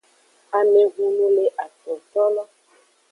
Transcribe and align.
Amehunu 0.59 1.25
le 1.35 1.45
atontolo. 1.65 2.43